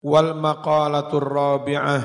Wal 0.00 0.36
maqalatur 0.36 1.24
rabi'ah. 1.24 2.02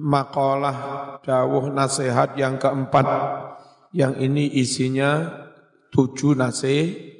Maqalah 0.00 0.76
dawuh 1.20 1.68
nasihat 1.72 2.36
yang 2.36 2.56
keempat. 2.56 3.06
Yang 3.92 4.14
ini 4.22 4.44
isinya 4.60 5.28
tujuh 5.90 6.38
nasihat 6.38 7.10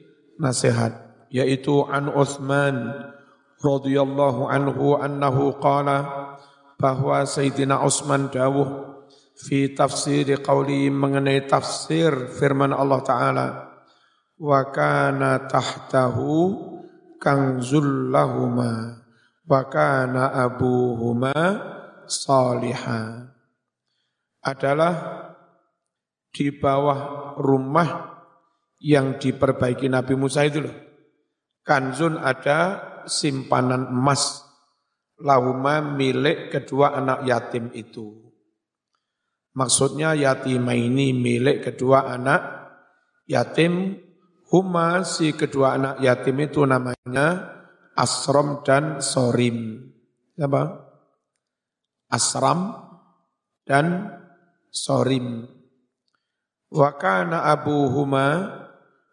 nasihat 0.40 1.10
yaitu 1.28 1.84
an 1.86 2.08
Utsman 2.10 2.90
radhiyallahu 3.60 4.48
anhu 4.48 4.96
annahu 4.96 5.60
qala 5.60 6.30
bahwa 6.80 7.22
Sayyidina 7.28 7.84
Utsman 7.84 8.32
dawuh 8.32 8.98
fi 9.36 9.76
tafsir 9.76 10.40
qauli 10.40 10.88
mengenai 10.88 11.44
tafsir 11.44 12.32
firman 12.32 12.72
Allah 12.72 13.00
taala 13.04 13.46
wa 14.40 14.60
kana 14.72 15.44
tahtahu 15.44 16.68
lahuma 18.10 18.99
wa 19.50 19.66
kana 19.66 20.30
abuhuma 20.30 21.34
salihah 22.06 23.34
adalah 24.46 24.94
di 26.30 26.54
bawah 26.54 27.34
rumah 27.34 28.22
yang 28.78 29.18
diperbaiki 29.18 29.90
Nabi 29.90 30.14
Musa 30.14 30.46
itu 30.46 30.62
loh. 30.62 30.76
Kanzun 31.66 32.16
ada 32.16 32.80
simpanan 33.10 33.90
emas 33.90 34.46
lahuma 35.20 35.82
milik 35.82 36.54
kedua 36.54 36.96
anak 36.96 37.26
yatim 37.26 37.74
itu. 37.74 38.30
Maksudnya 39.50 40.14
yatimah 40.14 40.78
ini 40.78 41.10
milik 41.10 41.66
kedua 41.66 42.06
anak 42.06 42.40
yatim. 43.26 43.98
Huma 44.50 45.06
si 45.06 45.30
kedua 45.30 45.78
anak 45.78 46.02
yatim 46.02 46.34
itu 46.42 46.66
namanya 46.66 47.59
Asram 47.96 48.62
dan 48.62 48.98
Sorim. 49.02 49.88
Apa? 50.38 50.90
Asram 52.10 52.74
dan 53.66 54.10
Sorim. 54.70 55.46
Wakana 56.70 57.50
Abu 57.50 57.90
Huma 57.90 58.46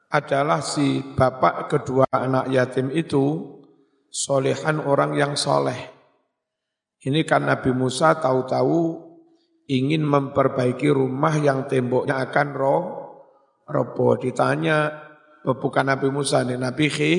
adalah 0.08 0.62
si 0.62 1.02
bapak 1.04 1.68
kedua 1.68 2.06
anak 2.14 2.48
yatim 2.54 2.94
itu 2.94 3.58
solehan 4.08 4.80
orang 4.80 5.18
yang 5.18 5.34
soleh. 5.34 5.78
Ini 7.02 7.22
kan 7.26 7.46
Nabi 7.46 7.74
Musa 7.74 8.18
tahu-tahu 8.18 9.08
ingin 9.70 10.02
memperbaiki 10.02 10.90
rumah 10.90 11.36
yang 11.38 11.68
temboknya 11.70 12.18
akan 12.24 12.48
roh, 12.56 12.84
roboh. 13.68 14.18
Ditanya, 14.18 14.90
bukan 15.44 15.86
Nabi 15.86 16.08
Musa, 16.10 16.42
nih 16.42 16.58
Nabi 16.58 16.86
Khi, 16.88 17.14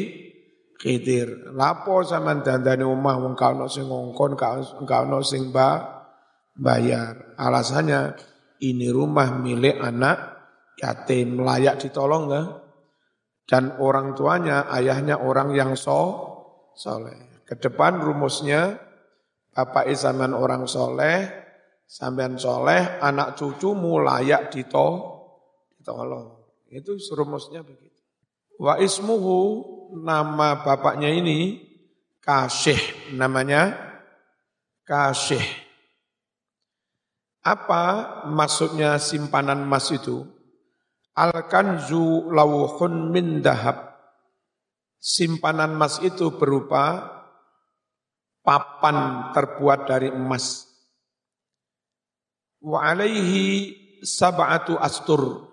Khidir, 0.79 1.51
lapo 1.59 2.07
sama 2.07 2.39
dandani 2.39 2.87
rumah 2.87 3.19
wong 3.19 3.35
kau 3.35 3.67
sing 3.67 3.91
ngongkon, 3.91 4.39
kau 4.39 5.23
sing 5.27 5.51
ba, 5.51 5.99
bayar. 6.55 7.35
Alasannya 7.35 8.15
ini 8.63 8.87
rumah 8.87 9.35
milik 9.43 9.75
anak 9.83 10.19
yatim 10.79 11.43
layak 11.43 11.83
ditolong 11.83 12.31
enggak? 12.31 12.49
Dan 13.49 13.75
orang 13.83 14.15
tuanya, 14.15 14.71
ayahnya 14.71 15.19
orang 15.19 15.51
yang 15.57 15.75
so, 15.75 16.31
soleh. 16.79 17.43
Ke 17.43 17.59
depan 17.59 17.99
rumusnya, 17.99 18.77
bapak 19.51 19.89
isaman 19.91 20.31
orang 20.31 20.69
soleh, 20.69 21.27
sampean 21.89 22.39
soleh, 22.39 23.01
anak 23.03 23.35
cucumu 23.35 23.99
layak 23.99 24.53
dito, 24.53 24.87
ditolong. 25.81 26.39
Itu 26.71 27.01
rumusnya 27.17 27.65
begitu. 27.65 27.99
Wa 28.61 28.77
ismuhu 28.77 29.65
nama 29.93 30.61
bapaknya 30.61 31.09
ini 31.09 31.65
Kasih 32.21 32.77
namanya 33.17 33.73
Kasih. 34.85 35.45
Apa 37.45 37.85
maksudnya 38.29 38.97
simpanan 39.01 39.65
emas 39.65 39.89
itu? 39.93 40.25
Al-kanzu 41.17 42.29
lawhun 42.29 43.13
min 43.13 43.41
dahab. 43.41 43.97
Simpanan 44.97 45.77
emas 45.77 46.01
itu 46.05 46.37
berupa 46.37 47.05
papan 48.45 49.29
terbuat 49.37 49.89
dari 49.89 50.09
emas. 50.09 50.69
Wa 52.65 52.93
alaihi 52.93 53.73
sab'atu 54.05 54.81
astur. 54.81 55.49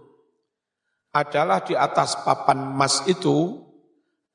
Adalah 1.15 1.63
di 1.63 1.75
atas 1.75 2.19
papan 2.23 2.75
emas 2.75 3.03
itu 3.07 3.64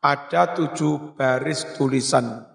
ada 0.00 0.56
tujuh 0.56 1.14
baris 1.14 1.76
tulisan. 1.76 2.48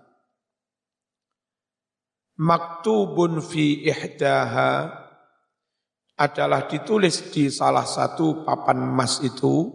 Maktubun 2.35 3.39
fi 3.39 3.85
ihdaha 3.87 4.91
adalah 6.19 6.67
ditulis 6.67 7.31
di 7.31 7.47
salah 7.47 7.87
satu 7.87 8.43
papan 8.43 8.91
emas 8.91 9.23
itu 9.23 9.71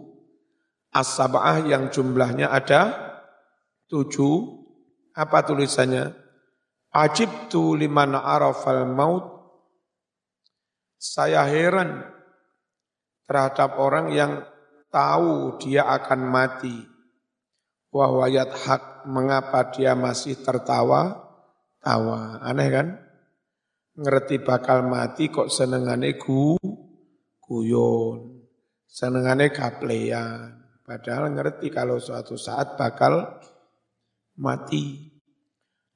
as 0.93 1.17
yang 1.65 1.89
jumlahnya 1.89 2.51
ada 2.51 2.81
tujuh. 3.87 4.61
Apa 5.11 5.43
tulisannya? 5.43 6.15
Ajib 6.95 7.51
tu 7.51 7.75
liman 7.75 8.15
arafal 8.15 8.87
maut. 8.87 9.27
Saya 10.95 11.43
heran 11.43 11.99
terhadap 13.27 13.75
orang 13.75 14.15
yang 14.15 14.39
tahu 14.87 15.59
dia 15.59 15.83
akan 15.83 16.31
mati 16.31 16.90
wahwayat 17.91 18.49
hak 18.55 19.05
mengapa 19.05 19.69
dia 19.75 19.93
masih 19.93 20.39
tertawa? 20.39 21.27
Tawa. 21.83 22.39
Aneh 22.41 22.69
kan? 22.71 22.87
Ngerti 23.99 24.39
bakal 24.41 24.87
mati 24.87 25.27
kok 25.27 25.51
senengane 25.51 26.15
gu 26.15 26.55
guyon. 27.43 28.47
Senengane 28.87 29.51
kaplean. 29.51 30.63
Padahal 30.87 31.31
ngerti 31.31 31.71
kalau 31.71 31.99
suatu 31.99 32.39
saat 32.39 32.79
bakal 32.79 33.39
mati. 34.39 35.11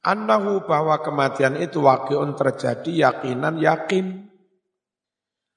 Annahu 0.05 0.69
bahwa 0.69 1.01
kematian 1.01 1.57
itu 1.57 1.81
wakiun 1.81 2.37
terjadi 2.37 3.09
yakinan 3.09 3.57
yakin. 3.57 4.29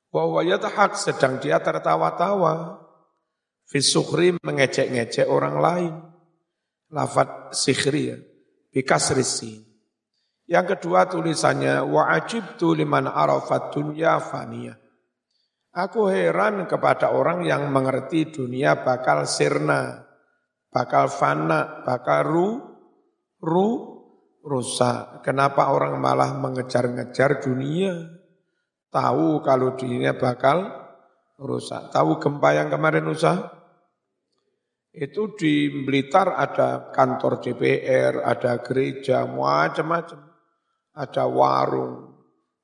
Wahwayat 0.09 0.65
hak 0.65 0.97
sedang 0.97 1.37
dia 1.37 1.61
tertawa-tawa. 1.61 2.81
Fisukri 3.69 4.33
mengecek-ngecek 4.41 5.29
orang 5.29 5.57
lain 5.61 5.95
lafat 6.93 7.53
sikhri 7.57 8.15
ya. 8.15 8.19
Yang 10.49 10.67
kedua 10.77 11.01
tulisannya 11.09 11.85
wa 11.85 12.09
ajibtu 12.09 12.73
liman 12.73 13.09
arafat 13.09 13.75
dunya 13.75 14.17
faniyah. 14.17 14.77
Aku 15.77 16.09
heran 16.09 16.65
kepada 16.65 17.13
orang 17.13 17.45
yang 17.45 17.69
mengerti 17.69 18.33
dunia 18.33 18.81
bakal 18.81 19.29
sirna, 19.29 20.09
bakal 20.73 21.13
fana, 21.13 21.85
bakal 21.85 22.25
ru, 22.25 22.49
ru, 23.39 23.69
rusak. 24.43 25.21
Kenapa 25.23 25.71
orang 25.71 26.01
malah 26.01 26.35
mengejar-ngejar 26.35 27.45
dunia? 27.45 27.95
Tahu 28.89 29.45
kalau 29.45 29.77
dunia 29.77 30.17
bakal 30.17 30.73
rusak. 31.37 31.93
Tahu 31.93 32.17
gempa 32.19 32.57
yang 32.57 32.73
kemarin 32.73 33.05
rusak? 33.05 33.58
Itu 34.89 35.37
di 35.37 35.69
Blitar 35.85 36.33
ada 36.33 36.89
kantor 36.89 37.45
DPR, 37.45 38.25
ada 38.25 38.59
gereja, 38.65 39.29
macam-macam. 39.29 40.21
Ada 40.99 41.25
warung. 41.31 41.95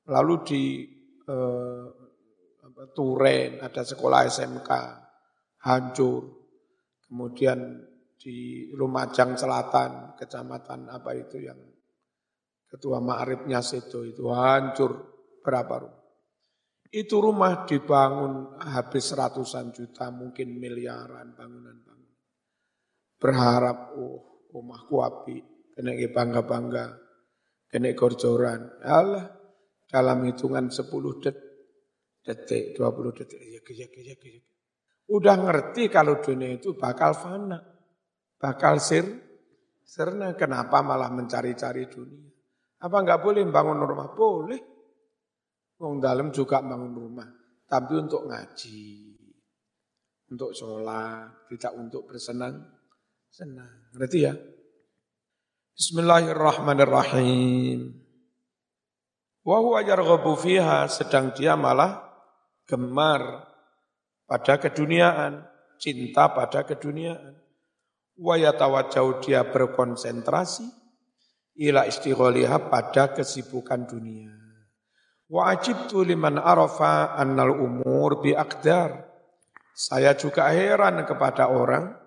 Lalu 0.09 0.35
di 0.43 0.63
eh, 1.23 1.85
Turen 2.91 3.63
ada 3.63 3.81
sekolah 3.81 4.27
SMK 4.27 4.69
hancur. 5.63 6.21
Kemudian 7.05 7.79
di 8.17 8.69
Lumajang 8.73 9.37
Selatan, 9.37 10.17
kecamatan 10.17 10.89
apa 10.89 11.13
itu 11.13 11.39
yang 11.39 11.59
ketua 12.65 12.99
Ma'rifnya 12.99 13.61
Sedo 13.61 14.03
itu 14.03 14.27
hancur 14.33 14.91
berapa 15.39 15.75
rumah. 15.85 16.03
Itu 16.89 17.21
rumah 17.21 17.63
dibangun 17.67 18.59
habis 18.59 19.13
ratusan 19.13 19.71
juta, 19.71 20.09
mungkin 20.09 20.57
miliaran 20.57 21.35
bangunan 21.37 21.85
berharap, 23.25 23.97
oh 23.97 24.45
rumahku 24.53 25.01
api, 25.01 25.37
kena 25.73 25.97
bangga-bangga, 26.13 26.93
kena 27.65 27.89
korjoran. 27.97 28.85
Allah, 28.85 29.25
dalam 29.89 30.29
hitungan 30.29 30.69
10 30.69 30.85
detik, 31.25 31.37
detik, 32.21 32.77
20 32.77 33.17
detik, 33.17 33.41
ya, 33.41 33.59
ya, 33.65 33.87
ya, 33.89 34.13
ya. 34.13 34.41
Udah 35.09 35.41
ngerti 35.41 35.89
kalau 35.89 36.21
dunia 36.21 36.61
itu 36.61 36.77
bakal 36.77 37.17
fana, 37.17 37.57
bakal 38.37 38.77
sir, 38.77 39.05
serna. 39.81 40.37
Kenapa 40.37 40.85
malah 40.85 41.09
mencari-cari 41.09 41.89
dunia? 41.89 42.29
Apa 42.85 43.01
enggak 43.01 43.21
boleh 43.25 43.41
bangun 43.49 43.81
rumah? 43.81 44.13
Boleh. 44.13 44.61
Wong 45.81 45.99
dalam 45.99 46.31
juga 46.31 46.63
bangun 46.63 46.93
rumah, 46.95 47.27
tapi 47.67 47.99
untuk 47.99 48.31
ngaji, 48.31 49.11
untuk 50.31 50.55
sholat, 50.55 51.51
tidak 51.51 51.75
untuk 51.75 52.07
bersenang 52.07 52.74
Senang. 53.35 53.91
Berarti 53.91 54.23
ya. 54.23 54.31
Bismillahirrahmanirrahim. 55.75 57.91
Wa 59.43 59.59
huwa 59.59 59.83
yarghabu 59.83 60.39
fiha 60.39 60.87
sedang 60.87 61.35
dia 61.35 61.59
malah 61.59 61.99
gemar 62.63 63.43
pada 64.23 64.55
keduniaan, 64.55 65.43
cinta 65.75 66.31
pada 66.31 66.63
keduniaan. 66.63 67.35
Wa 68.15 68.39
yatawajjau 68.39 69.19
dia 69.19 69.43
berkonsentrasi 69.43 70.71
ila 71.59 71.91
istigholiha 71.91 72.71
pada 72.71 73.11
kesibukan 73.11 73.83
dunia. 73.83 74.31
Wa 75.27 75.51
ajibtu 75.51 76.07
liman 76.07 76.39
arafa 76.39 77.19
annal 77.19 77.51
umur 77.51 78.23
bi 78.23 78.31
akdar. 78.31 79.11
Saya 79.75 80.15
juga 80.15 80.47
heran 80.55 81.03
kepada 81.03 81.51
orang 81.51 82.04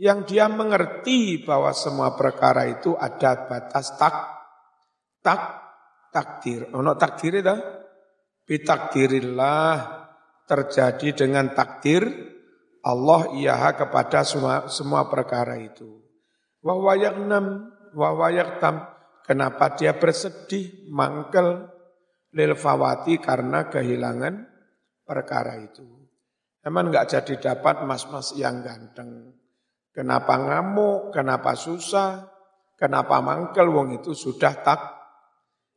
yang 0.00 0.24
dia 0.24 0.48
mengerti 0.48 1.44
bahwa 1.44 1.76
semua 1.76 2.16
perkara 2.16 2.64
itu 2.64 2.96
ada 2.96 3.44
batas 3.44 3.92
tak 4.00 4.16
tak 5.20 5.40
takdir. 6.08 6.72
Ono 6.72 6.96
takdir 6.96 7.44
itu 7.44 7.52
bitakdirillah 8.48 9.76
terjadi 10.48 11.12
dengan 11.12 11.52
takdir 11.52 12.08
Allah 12.80 13.36
iya 13.36 13.60
kepada 13.76 14.24
semua 14.24 14.72
semua 14.72 15.04
perkara 15.12 15.60
itu. 15.60 16.00
Wa 16.64 16.80
wayaknam 16.80 17.68
wa 17.92 18.10
wayaktam 18.16 18.80
kenapa 19.28 19.76
dia 19.76 20.00
bersedih 20.00 20.88
mangkel 20.88 21.68
lil 22.32 22.56
karena 23.20 23.68
kehilangan 23.68 24.48
perkara 25.04 25.60
itu. 25.60 25.84
Emang 26.64 26.88
enggak 26.88 27.20
jadi 27.20 27.52
dapat 27.52 27.84
mas-mas 27.84 28.32
yang 28.32 28.64
ganteng 28.64 29.39
Kenapa 30.00 30.40
ngamuk, 30.40 31.12
kenapa 31.12 31.52
susah, 31.52 32.24
kenapa 32.80 33.20
mangkel 33.20 33.68
wong 33.68 34.00
itu 34.00 34.16
sudah 34.16 34.64
tak 34.64 34.80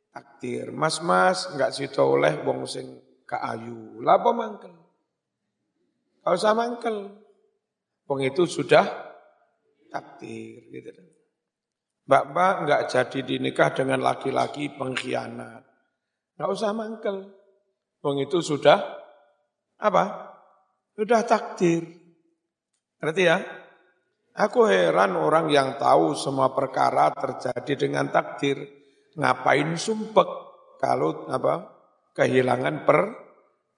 takdir. 0.08 0.72
Mas-mas 0.72 1.52
enggak 1.52 1.76
situ 1.76 2.00
oleh 2.00 2.40
wong 2.40 2.64
sing 2.64 3.04
ayu. 3.28 4.00
Lapa 4.00 4.32
mangkel? 4.32 4.72
Kau 6.24 6.32
usah 6.32 6.56
mangkel. 6.56 7.20
Wong 8.08 8.20
itu 8.24 8.48
sudah 8.48 8.88
takdir 9.92 10.72
gitu. 10.72 10.88
Mbak-mbak 12.08 12.54
enggak 12.64 12.82
jadi 12.88 13.18
dinikah 13.28 13.76
dengan 13.76 14.00
laki-laki 14.00 14.72
pengkhianat. 14.72 15.68
Enggak 16.40 16.48
usah 16.48 16.72
mangkel. 16.72 17.28
Wong 18.00 18.24
itu 18.24 18.40
sudah 18.40 18.80
apa? 19.76 20.32
Sudah 20.96 21.28
takdir. 21.28 21.84
Ngerti 23.04 23.24
ya? 23.28 23.63
Aku 24.34 24.66
heran 24.66 25.14
orang 25.14 25.46
yang 25.46 25.78
tahu 25.78 26.18
semua 26.18 26.50
perkara 26.50 27.14
terjadi 27.14 27.86
dengan 27.86 28.10
takdir. 28.10 28.66
Ngapain 29.14 29.78
sumpek 29.78 30.26
kalau 30.82 31.30
apa 31.30 31.70
kehilangan 32.18 32.82
per 32.82 32.98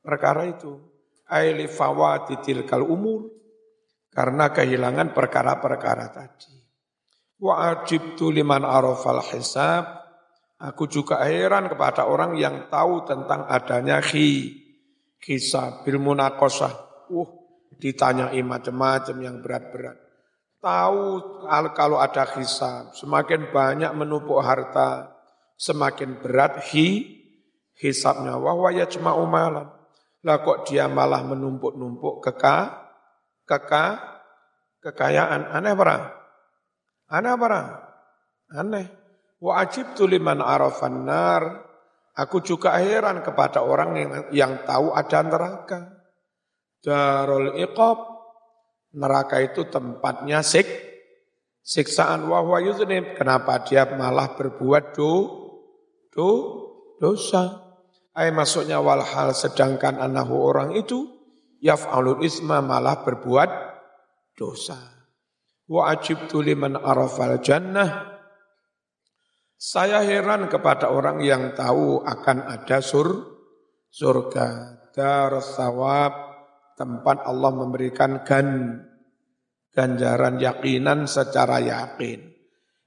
perkara 0.01 0.49
itu. 0.49 0.81
Aili 1.29 1.69
fawatitil 1.69 2.65
kal 2.65 2.89
umur. 2.89 3.29
Karena 4.09 4.49
kehilangan 4.49 5.13
perkara-perkara 5.13 6.09
tadi. 6.09 6.57
Wa 7.37 7.77
ajibtu 7.77 8.33
liman 8.33 8.65
arafal 8.65 9.21
hisab. 9.29 10.09
Aku 10.57 10.89
juga 10.89 11.21
heran 11.29 11.69
kepada 11.69 12.09
orang 12.09 12.33
yang 12.33 12.73
tahu 12.73 13.05
tentang 13.05 13.45
adanya 13.45 14.01
khi, 14.01 14.57
kisah, 15.21 15.85
bil 15.85 16.01
munakosah. 16.01 16.73
Uh, 17.13 17.29
ditanyai 17.77 18.41
macam-macam 18.41 19.17
yang 19.21 19.45
berat-berat 19.45 20.06
tahu 20.61 21.23
kalau 21.77 21.99
ada 22.01 22.25
hisab, 22.37 22.93
semakin 22.97 23.53
banyak 23.55 23.93
menumpuk 23.95 24.41
harta, 24.43 25.17
semakin 25.57 26.21
berat 26.21 26.61
hi 26.73 27.17
hisabnya. 27.77 28.37
Wahwa 28.37 28.73
cuma 28.89 29.17
umalan. 29.17 29.69
Lah 30.27 30.43
kok 30.43 30.67
dia 30.67 30.91
malah 30.91 31.23
menumpuk-numpuk 31.23 32.19
keka, 32.25 32.59
keka, 33.47 33.87
kekayaan. 34.83 35.55
Aneh 35.55 35.73
apa? 35.77 35.97
Aneh 37.07 37.31
apa? 37.31 37.61
Aneh. 38.51 38.87
Wa 39.39 39.63
ajib 39.63 39.95
liman 40.03 40.43
arafan 40.43 41.07
nar. 41.07 41.63
Aku 42.17 42.41
juga 42.41 42.73
heran 42.81 43.21
kepada 43.21 43.61
orang 43.61 43.91
yang, 43.95 44.11
yang 44.33 44.53
tahu 44.65 44.97
ada 44.97 45.21
neraka. 45.21 45.81
Darul 46.81 47.61
iqab 47.61 48.16
neraka 48.97 49.45
itu 49.45 49.69
tempatnya 49.69 50.41
sik, 50.41 50.67
siksaan 51.61 52.25
wahwa 52.27 52.59
yuznib. 52.65 53.15
Kenapa 53.15 53.61
dia 53.63 53.85
malah 53.85 54.35
berbuat 54.35 54.97
do, 54.97 55.13
do, 56.11 56.31
dosa? 56.99 57.63
Ay 58.17 58.33
masuknya 58.33 58.81
walhal 58.81 59.37
sedangkan 59.37 60.01
anahu 60.01 60.41
orang 60.41 60.73
itu 60.73 61.05
yaf'alul 61.61 62.25
isma 62.25 62.65
malah 62.65 63.05
berbuat 63.05 63.51
dosa. 64.33 64.81
Wa 65.69 65.93
ajibtu 65.93 66.41
liman 66.41 66.81
arafal 66.81 67.37
jannah. 67.45 68.17
Saya 69.57 70.01
heran 70.05 70.49
kepada 70.49 70.93
orang 70.93 71.21
yang 71.25 71.53
tahu 71.57 72.05
akan 72.05 72.45
ada 72.45 72.81
sur, 72.85 73.09
surga, 73.89 74.49
darus 74.93 75.57
sawab, 75.57 76.13
tempat 76.77 77.25
Allah 77.25 77.51
memberikan 77.57 78.21
gan 78.23 78.81
ganjaran 79.77 80.41
yakinan 80.41 81.05
secara 81.05 81.61
yakin. 81.61 82.33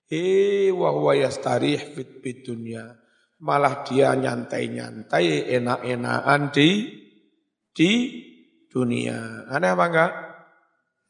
Eh 0.09 0.73
wa 0.73 0.89
huwa 0.89 1.13
yastarih 1.13 1.93
fit 1.93 2.41
dunya. 2.41 2.97
Malah 3.45 3.85
dia 3.85 4.17
nyantai-nyantai 4.17 5.53
enak-enakan 5.53 6.49
di 6.49 6.69
di 7.69 7.91
dunia. 8.65 9.45
Aneh 9.53 9.69
apa 9.69 9.85
enggak? 9.85 10.13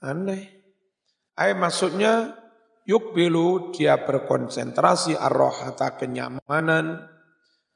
Aneh. 0.03 0.43
Ay 1.39 1.55
maksudnya 1.55 2.35
yukbilu 2.83 3.71
dia 3.71 4.03
berkonsentrasi 4.03 5.15
arrohata 5.15 5.95
kenyamanan, 5.95 7.07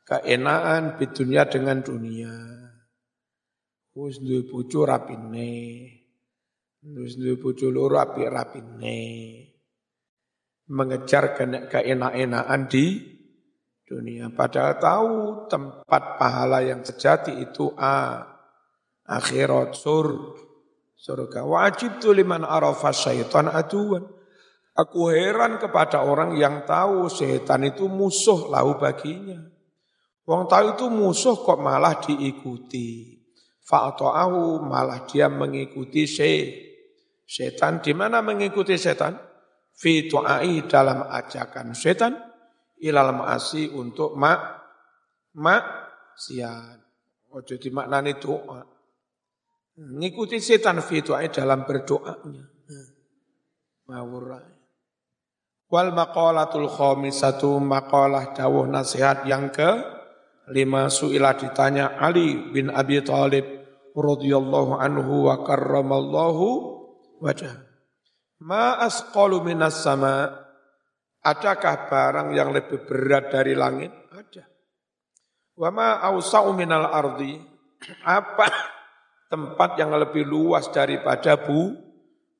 keenaan 0.03 0.99
di 0.99 1.07
dunia 1.07 1.47
dengan 1.47 1.79
dunia. 1.79 2.35
Wis 3.95 4.19
duwe 4.19 4.43
bojo 4.43 4.83
rapine. 4.83 6.02
Wis 6.83 7.15
duwe 7.15 7.39
bojo 7.39 7.71
loro 7.71 7.95
apik 7.95 8.27
rapine. 8.27 8.99
Mengejar 10.67 11.31
keenak-enakan 11.71 12.67
di 12.67 12.99
dunia. 13.87 14.27
Padahal 14.35 14.75
tahu 14.83 15.11
tempat 15.47 16.19
pahala 16.19 16.59
yang 16.59 16.83
sejati 16.83 17.39
itu 17.39 17.71
A. 17.79 18.19
Akhirat 19.07 19.79
sur. 19.79 20.35
Surga. 20.99 21.47
Wajib 21.47 22.03
tu 22.03 22.11
liman 22.11 22.43
arafa 22.43 22.91
syaitan 22.91 23.47
aduan. 23.47 24.03
Aku 24.75 25.07
heran 25.07 25.63
kepada 25.63 26.03
orang 26.03 26.35
yang 26.35 26.67
tahu 26.67 27.07
setan 27.07 27.63
itu 27.63 27.87
musuh 27.87 28.51
lahu 28.51 28.75
baginya. 28.75 29.39
Wong 30.27 30.47
tahu 30.51 30.79
itu 30.79 30.87
musuh 30.91 31.35
kok 31.43 31.59
malah 31.59 31.99
diikuti. 31.99 33.19
Fa'ata'ahu 33.63 34.63
malah 34.67 35.07
dia 35.07 35.31
mengikuti 35.31 36.07
se 36.07 36.31
setan. 37.27 37.83
Di 37.83 37.91
mana 37.95 38.19
mengikuti 38.19 38.75
setan? 38.77 39.15
Fi 39.73 40.05
tu'ai 40.05 40.69
dalam 40.69 41.09
ajakan 41.09 41.73
setan 41.73 42.13
ilal 42.83 43.15
ma'asi 43.15 43.73
untuk 43.73 44.13
mak 44.13 44.39
mak 45.39 45.63
siat. 46.13 46.77
Ojo 47.33 47.57
dimaknani 47.57 48.21
doa. 48.21 48.61
Mengikuti 49.81 50.37
setan 50.37 50.77
fi 50.85 51.01
tu'ai 51.01 51.33
dalam 51.33 51.65
berdoanya. 51.65 52.45
Mawurai. 53.89 54.53
Wal 55.73 55.89
maqalatul 55.89 56.69
khamisatu 56.69 57.57
maqalah 57.57 58.37
dawuh 58.37 58.69
nasihat 58.69 59.25
yang 59.25 59.49
ke 59.49 59.81
lima 60.53 60.85
suila 60.93 61.33
ditanya 61.33 61.97
Ali 61.97 62.53
bin 62.53 62.69
Abi 62.69 63.01
Thalib 63.01 63.41
radhiyallahu 63.97 64.77
anhu 64.77 65.33
wa 65.33 65.41
karramallahu 65.41 66.72
wajah. 67.23 67.55
Ma 68.43 68.83
asqalu 68.83 69.39
minas 69.47 69.79
sama 69.79 70.43
Adakah 71.23 71.87
barang 71.87 72.29
yang 72.35 72.51
lebih 72.51 72.83
berat 72.83 73.31
dari 73.31 73.55
langit? 73.55 73.95
Ada. 74.11 74.43
Wa 75.55 75.71
ma 75.71 76.03
awsa'u 76.03 76.51
minal 76.51 76.83
ardi 76.91 77.39
apa 78.03 78.51
tempat 79.31 79.79
yang 79.79 79.95
lebih 79.95 80.27
luas 80.27 80.67
daripada 80.75 81.39
bu, 81.39 81.79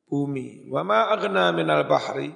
bumi? 0.04 0.68
Wa 0.68 0.84
ma 0.84 1.16
aghna 1.16 1.56
minal 1.56 1.88
bahri 1.88 2.28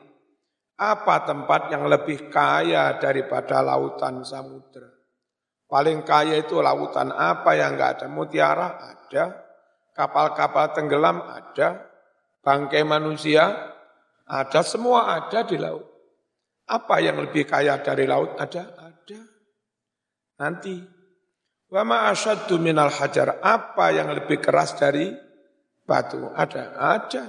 apa 0.80 1.28
tempat 1.28 1.68
yang 1.68 1.84
lebih 1.92 2.32
kaya 2.32 2.96
daripada 2.96 3.60
lautan 3.60 4.24
samudra? 4.24 4.88
Paling 5.68 6.08
kaya 6.08 6.40
itu 6.40 6.64
lautan 6.64 7.12
apa 7.12 7.60
yang 7.60 7.76
enggak 7.76 8.00
ada? 8.00 8.08
Mutiara 8.08 8.68
ada, 8.80 9.24
kapal-kapal 9.92 10.72
tenggelam 10.72 11.28
ada, 11.28 11.87
bangkai 12.48 12.88
manusia 12.88 13.76
ada, 14.24 14.64
semua 14.64 15.20
ada 15.20 15.44
di 15.44 15.60
laut. 15.60 15.84
Apa 16.68 17.04
yang 17.04 17.20
lebih 17.20 17.44
kaya 17.44 17.80
dari 17.84 18.08
laut? 18.08 18.40
Ada? 18.40 18.64
Ada. 18.76 19.22
Nanti. 20.40 20.76
Wa 21.68 21.84
ma 21.84 22.08
asyaddu 22.12 22.56
minal 22.60 22.92
hajar. 22.92 23.44
Apa 23.44 23.92
yang 23.92 24.12
lebih 24.16 24.40
keras 24.40 24.76
dari 24.80 25.12
batu? 25.84 26.28
Ada? 26.32 26.76
Ada. 26.76 27.24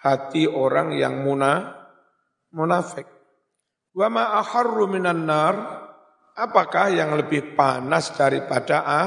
Hati 0.00 0.48
orang 0.48 0.96
yang 0.96 1.20
muna, 1.20 1.76
munafik. 2.52 3.08
Wa 3.92 4.08
ma 4.08 4.40
aharru 4.40 4.88
nar. 4.96 5.80
Apakah 6.36 6.88
yang 6.88 7.16
lebih 7.20 7.52
panas 7.52 8.16
daripada 8.16 8.80
a, 8.80 9.02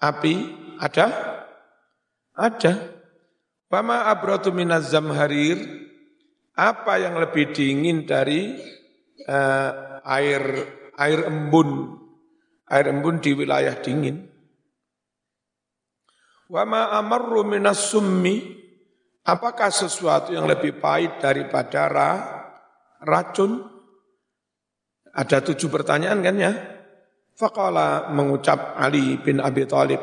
api? 0.00 0.36
Ada? 0.80 1.06
Ada. 2.32 3.01
Wa 3.72 3.80
ma 3.80 4.04
abratu 4.12 4.52
minaz 4.52 4.92
zamharir. 4.92 5.80
Apa 6.52 7.00
yang 7.00 7.16
lebih 7.16 7.56
dingin 7.56 8.04
dari 8.04 8.52
uh, 9.24 9.72
air 10.04 10.44
air 11.00 11.32
embun? 11.32 11.96
Air 12.68 12.92
embun 12.92 13.24
di 13.24 13.32
wilayah 13.32 13.72
dingin. 13.80 14.28
Wa 16.52 16.68
ma 16.68 16.92
amarru 17.00 17.48
minas 17.48 17.88
summi. 17.88 18.60
Apakah 19.24 19.72
sesuatu 19.72 20.36
yang 20.36 20.44
lebih 20.44 20.76
pahit 20.76 21.22
daripada 21.22 21.88
ra, 21.88 22.12
racun? 23.00 23.64
Ada 25.14 25.40
tujuh 25.40 25.72
pertanyaan 25.72 26.20
kan 26.20 26.36
ya? 26.36 26.52
Faqala 27.38 28.12
mengucap 28.12 28.76
Ali 28.76 29.16
bin 29.22 29.40
Abi 29.40 29.64
Thalib. 29.64 30.02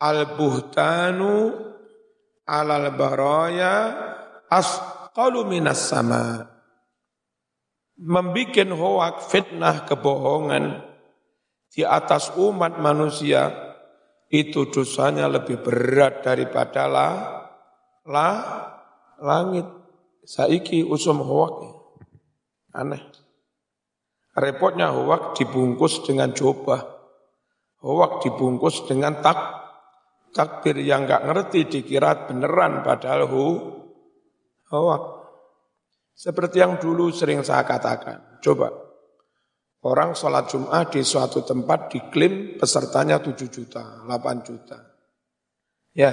Al-buhtanu 0.00 1.34
alal 2.46 2.94
baraya 2.94 3.74
as 4.46 4.96
Qalu 5.16 5.48
minas 5.48 5.80
sama. 5.88 6.44
Membikin 7.96 8.68
hoak 8.68 9.24
fitnah 9.32 9.88
kebohongan 9.88 10.84
di 11.72 11.80
atas 11.88 12.36
umat 12.36 12.76
manusia 12.76 13.48
itu 14.28 14.68
dosanya 14.68 15.24
lebih 15.24 15.64
berat 15.64 16.20
daripada 16.20 16.84
la, 16.84 17.08
la 18.04 18.30
langit. 19.24 19.64
Saiki 20.20 20.84
usum 20.84 21.24
hoak. 21.24 21.64
Aneh. 22.76 23.00
Repotnya 24.36 24.92
hoak 24.92 25.32
dibungkus 25.32 26.04
dengan 26.04 26.36
coba. 26.36 26.84
Hoak 27.80 28.20
dibungkus 28.20 28.84
dengan 28.84 29.24
tak 29.24 29.65
takbir 30.36 30.76
yang 30.84 31.08
nggak 31.08 31.24
ngerti 31.24 31.60
dikira 31.64 32.28
beneran 32.28 32.84
padahal 32.84 33.24
hu 33.24 33.44
hoak. 34.68 35.04
Seperti 36.12 36.60
yang 36.60 36.76
dulu 36.76 37.08
sering 37.12 37.40
saya 37.40 37.64
katakan. 37.64 38.40
Coba, 38.44 38.68
orang 39.84 40.12
sholat 40.12 40.48
Jum'ah 40.48 40.88
di 40.88 41.00
suatu 41.04 41.44
tempat 41.44 41.92
diklaim 41.92 42.56
pesertanya 42.56 43.20
7 43.20 43.48
juta, 43.48 44.04
8 44.04 44.44
juta. 44.44 44.78
Ya, 45.92 46.12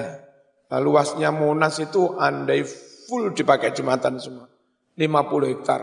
luasnya 0.80 1.32
Monas 1.32 1.80
itu 1.80 2.16
andai 2.20 2.64
full 3.08 3.32
dipakai 3.32 3.72
Jumatan 3.76 4.20
semua. 4.20 4.48
50 4.96 5.52
hektar. 5.52 5.82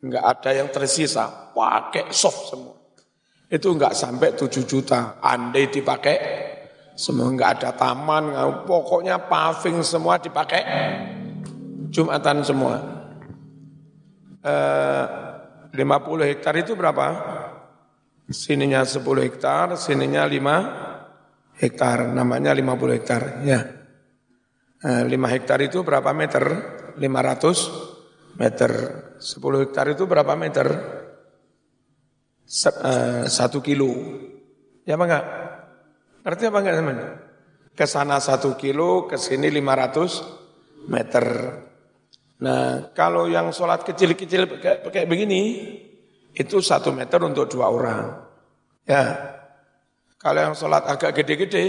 Enggak 0.00 0.24
ada 0.24 0.50
yang 0.52 0.68
tersisa, 0.68 1.52
pakai 1.56 2.12
soft 2.12 2.52
semua. 2.52 2.76
Itu 3.48 3.72
enggak 3.76 3.96
sampai 3.96 4.32
7 4.32 4.64
juta, 4.64 5.20
andai 5.20 5.68
dipakai 5.68 6.16
semua 6.96 7.28
enggak 7.28 7.60
ada 7.60 7.70
taman, 7.76 8.32
pokoknya 8.64 9.28
paving 9.28 9.84
semua 9.84 10.16
dipakai 10.16 10.62
Jumatan 11.96 12.44
semua. 12.44 12.74
Eh, 14.42 15.04
50 15.72 16.28
hektar 16.28 16.54
itu 16.60 16.76
berapa? 16.76 17.06
Sininya 18.26 18.82
10 18.82 19.22
hektar, 19.22 19.78
sininya 19.78 20.26
5 20.26 20.56
hektar, 21.56 22.10
namanya 22.10 22.52
50 22.52 22.92
hektar. 22.92 23.22
Ya. 23.46 23.60
Eh, 24.82 25.02
5 25.08 25.28
hektar 25.30 25.62
itu 25.62 25.80
berapa 25.80 26.10
meter? 26.12 26.44
500 27.00 27.70
meter. 28.36 28.72
10 29.16 29.64
hektar 29.64 29.86
itu 29.88 30.04
berapa 30.04 30.36
meter? 30.36 30.66
Eh, 32.46 33.24
satu 33.26 33.64
kilo. 33.64 33.90
Ya 34.84 34.94
apa 34.94 35.04
enggak? 35.08 35.26
Ngerti 36.26 36.42
apa 36.50 36.58
enggak 36.58 36.76
teman? 36.82 36.98
Ke 37.70 37.86
sana 37.86 38.18
satu 38.18 38.58
kilo, 38.58 39.06
ke 39.06 39.14
sini 39.14 39.46
500 39.46 40.90
meter. 40.90 41.24
Nah, 42.42 42.90
kalau 42.90 43.30
yang 43.30 43.54
sholat 43.54 43.86
kecil-kecil 43.86 44.58
kayak 44.90 45.06
begini, 45.06 45.70
itu 46.34 46.58
satu 46.58 46.90
meter 46.90 47.22
untuk 47.22 47.46
dua 47.46 47.70
orang. 47.70 48.04
Ya, 48.82 49.02
kalau 50.18 50.50
yang 50.50 50.54
sholat 50.58 50.82
agak 50.90 51.14
gede-gede, 51.14 51.64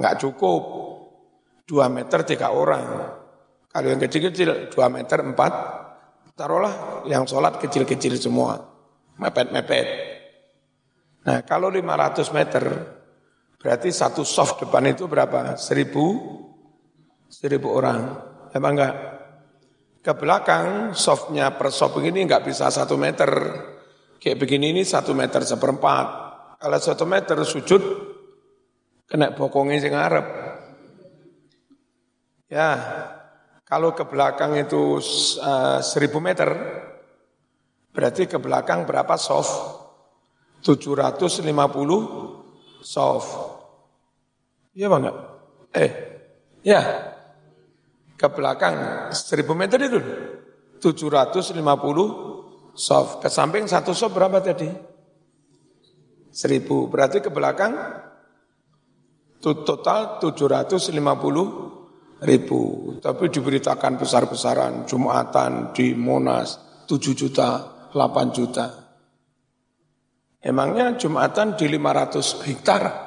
nggak 0.00 0.24
cukup. 0.24 0.62
Dua 1.68 1.92
meter 1.92 2.24
tiga 2.24 2.48
orang. 2.48 3.12
Kalau 3.68 3.88
yang 3.92 4.00
kecil-kecil, 4.00 4.72
dua 4.72 4.88
meter 4.88 5.20
empat. 5.20 5.52
Taruhlah 6.32 7.04
yang 7.06 7.28
sholat 7.28 7.60
kecil-kecil 7.60 8.16
semua. 8.16 8.56
Mepet-mepet. 9.20 9.86
Nah, 11.28 11.44
kalau 11.44 11.68
500 11.68 12.34
meter, 12.34 12.64
berarti 13.64 13.88
satu 13.88 14.20
soft 14.28 14.60
depan 14.60 14.92
itu 14.92 15.08
berapa? 15.08 15.56
Seribu? 15.56 16.20
Seribu 17.32 17.72
orang. 17.72 18.20
Emang 18.52 18.76
enggak? 18.76 19.14
ke 20.04 20.12
belakang, 20.12 20.92
softnya 20.92 21.56
per 21.56 21.72
soft 21.72 21.96
begini 21.96 22.28
nggak 22.28 22.44
bisa 22.44 22.68
satu 22.68 23.00
meter. 23.00 23.32
Kayak 24.20 24.36
begini 24.36 24.76
ini 24.76 24.84
satu 24.84 25.16
meter 25.16 25.40
seperempat. 25.40 26.06
Kalau 26.60 26.76
satu 26.76 27.08
meter 27.08 27.40
sujud, 27.40 27.80
kena 29.08 29.32
bokongnya 29.32 29.80
sing 29.80 29.96
ngarep. 29.96 30.26
Ya, 32.52 32.70
kalau 33.64 33.96
ke 33.96 34.04
belakang 34.04 34.60
itu 34.60 35.00
uh, 35.40 35.80
seribu 35.80 36.20
meter, 36.20 36.52
berarti 37.96 38.28
ke 38.28 38.36
belakang 38.36 38.84
berapa 38.84 39.16
soft? 39.16 39.80
750 40.60 41.48
soft. 42.84 43.53
Iya 44.74 44.90
bang? 44.90 45.06
Eh, 45.74 45.90
ya 46.66 46.82
ke 48.14 48.28
belakang 48.30 48.74
1000 49.14 49.54
meter 49.54 49.78
itu 49.86 50.00
750 50.82 51.62
soft. 52.74 53.22
Ke 53.22 53.30
samping 53.30 53.70
satu 53.70 53.94
soft 53.94 54.18
berapa 54.18 54.42
tadi? 54.42 54.66
1000. 56.34 56.90
Berarti 56.90 57.22
ke 57.22 57.30
belakang 57.30 57.78
total 59.38 60.18
750 60.18 60.90
ribu. 62.24 62.60
Tapi 62.98 63.24
diberitakan 63.30 64.00
besar-besaran 64.00 64.88
Jumatan 64.88 65.70
di 65.70 65.94
Monas 65.94 66.58
7 66.88 67.14
juta, 67.14 67.48
8 67.92 68.32
juta. 68.34 68.66
Emangnya 70.44 70.92
Jumatan 70.98 71.56
di 71.56 71.70
500 71.70 72.44
hektar? 72.44 73.03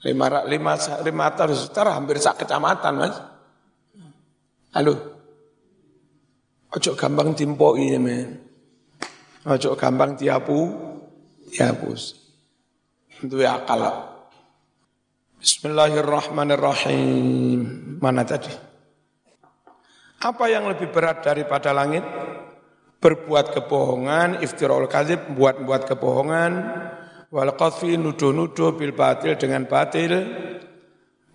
500 0.00 1.04
hektar 1.04 1.92
hampir 1.92 2.16
sak 2.16 2.40
kecamatan 2.40 2.96
mas. 2.96 3.20
Halo. 4.72 4.96
Ojo 6.72 6.96
gampang 6.96 7.36
ini 7.36 8.00
men. 8.00 8.40
Ojo 9.44 9.76
gampang 9.76 10.16
tiapu, 10.16 10.72
tiapus. 11.52 12.16
Itu 13.20 13.36
akal. 13.44 14.08
Bismillahirrahmanirrahim. 15.40 17.60
Mana 18.00 18.24
tadi? 18.24 18.48
Apa 20.20 20.52
yang 20.52 20.68
lebih 20.68 20.92
berat 20.92 21.24
daripada 21.24 21.72
langit? 21.76 22.04
Berbuat 23.00 23.56
kebohongan, 23.56 24.44
iftirul 24.44 24.84
kadzib, 24.84 25.32
buat-buat 25.32 25.88
kebohongan, 25.88 26.52
wal 27.30 27.54
qadfi 27.54 27.94
nuduh-nuduh 27.94 28.74
bil 28.74 28.94
batil 28.94 29.38
dengan 29.38 29.64
batil, 29.66 30.12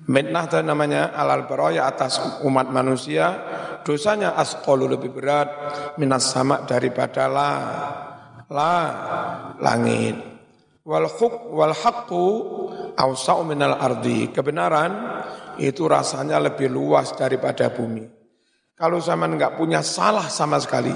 Mitnah 0.06 0.46
itu 0.46 0.62
namanya 0.62 1.18
alal 1.18 1.50
baroya 1.50 1.90
atas 1.90 2.22
umat 2.46 2.70
manusia, 2.70 3.42
dosanya 3.82 4.38
asqalu 4.38 4.86
lebih 4.86 5.10
berat 5.10 5.50
minas 5.98 6.30
sama 6.30 6.62
daripada 6.62 7.26
la 7.26 7.52
la 8.54 8.74
langit. 9.58 10.14
Wal 10.86 11.10
huk 11.10 11.50
wal 11.50 11.74
haqqu 11.74 12.26
awsa'u 12.94 13.42
minal 13.50 13.82
ardi. 13.82 14.30
Kebenaran 14.30 14.94
itu 15.58 15.90
rasanya 15.90 16.38
lebih 16.38 16.70
luas 16.70 17.18
daripada 17.18 17.74
bumi. 17.74 18.06
Kalau 18.78 19.02
zaman 19.02 19.42
enggak 19.42 19.58
punya 19.58 19.82
salah 19.82 20.30
sama 20.30 20.62
sekali, 20.62 20.94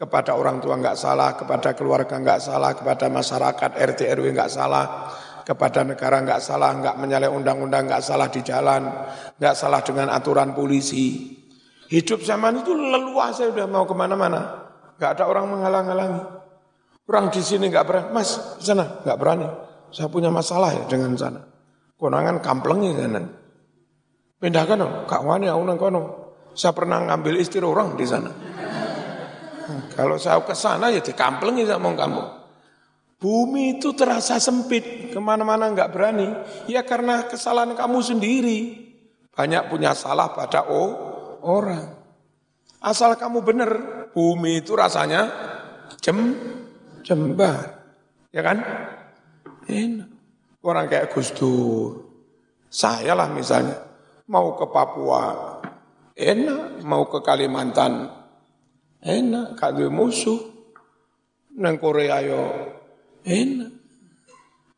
kepada 0.00 0.32
orang 0.32 0.64
tua 0.64 0.80
enggak 0.80 0.96
salah, 0.96 1.36
kepada 1.36 1.76
keluarga 1.76 2.16
enggak 2.16 2.40
salah, 2.40 2.72
kepada 2.72 3.12
masyarakat 3.12 3.70
RT 3.76 4.00
RW 4.16 4.32
enggak 4.32 4.48
salah, 4.48 5.12
kepada 5.44 5.84
negara 5.84 6.24
nggak 6.24 6.40
salah, 6.40 6.72
nggak 6.72 6.96
menyalahi 6.96 7.28
undang-undang, 7.28 7.84
nggak 7.84 8.00
salah 8.00 8.32
di 8.32 8.40
jalan, 8.40 8.88
nggak 9.36 9.52
salah 9.52 9.84
dengan 9.84 10.08
aturan 10.08 10.56
polisi. 10.56 11.36
Hidup 11.90 12.22
zaman 12.22 12.62
itu 12.62 12.70
leluasa 12.70 13.50
udah 13.50 13.66
mau 13.66 13.82
ke 13.82 13.92
mana-mana. 13.98 14.70
Gak 14.94 15.18
ada 15.18 15.26
orang 15.26 15.50
menghalang-halangi. 15.50 16.22
Orang 17.10 17.34
di 17.34 17.42
sini 17.42 17.66
gak 17.66 17.82
berani. 17.82 18.06
Mas, 18.14 18.62
sana 18.62 19.02
gak 19.02 19.18
berani. 19.18 19.50
Saya 19.90 20.06
punya 20.06 20.30
masalah 20.30 20.70
ya 20.70 20.86
dengan 20.86 21.18
sana. 21.18 21.42
Konangan 21.98 22.38
kamplengi 22.38 22.94
sana. 22.94 23.26
Pindahkan 24.38 24.76
dong, 24.78 24.94
kak 25.10 25.20
wani 25.26 25.50
aku 25.50 25.66
kono. 25.74 26.02
Saya 26.54 26.70
pernah 26.70 27.02
ngambil 27.02 27.42
istri 27.42 27.58
orang 27.58 27.98
di 27.98 28.06
sana. 28.06 28.30
Kalau 29.94 30.16
saya 30.16 30.40
ke 30.42 30.54
sana 30.54 30.88
ya 30.90 31.02
dikamplengi 31.02 31.66
sama 31.66 31.92
kamu. 31.94 32.22
Bumi 33.20 33.76
itu 33.76 33.92
terasa 33.92 34.40
sempit, 34.40 35.12
ke 35.12 35.20
mana-mana 35.20 35.68
nggak 35.68 35.92
berani. 35.92 36.28
Ya 36.64 36.80
karena 36.80 37.28
kesalahan 37.28 37.76
kamu 37.76 38.00
sendiri. 38.00 38.60
Banyak 39.36 39.68
punya 39.68 39.92
salah 39.92 40.32
pada 40.32 40.64
oh, 40.64 40.90
orang. 41.44 42.00
Asal 42.80 43.20
kamu 43.20 43.44
benar, 43.44 43.70
bumi 44.16 44.64
itu 44.64 44.72
rasanya 44.72 45.28
jem, 46.00 46.32
jembar. 47.04 47.76
Ya 48.32 48.40
kan? 48.40 48.64
Enak. 49.68 50.08
Orang 50.64 50.88
kayak 50.88 51.12
Gus 51.12 51.36
Dur. 51.36 52.08
Saya 52.72 53.12
lah 53.12 53.28
misalnya. 53.28 53.76
Mau 54.32 54.56
ke 54.56 54.64
Papua, 54.70 55.58
enak. 56.16 56.80
Mau 56.86 57.04
ke 57.10 57.20
Kalimantan, 57.20 58.19
enak. 59.04 59.56
Kado 59.56 59.88
musuh. 59.92 60.38
Neng 61.60 61.76
Korea 61.76 62.22
yo, 62.24 62.40
enak. 63.26 63.72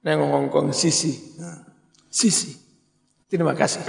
Neng 0.02 0.19
Hongkong 0.19 0.75
sisi. 0.75 1.14
Sisi. 2.11 2.50
Terima 3.31 3.55
kasih. 3.55 3.87